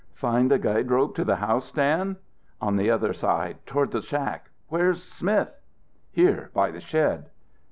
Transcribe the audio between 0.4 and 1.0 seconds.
the guide